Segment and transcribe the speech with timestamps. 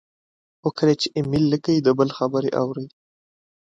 [0.59, 2.87] خو کله چې ایمیل لیکئ، د بل خبرې اورئ،